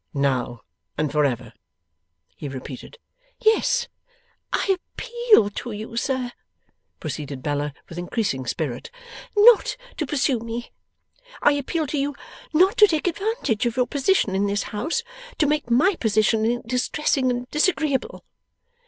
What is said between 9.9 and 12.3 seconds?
to pursue me. I appeal to you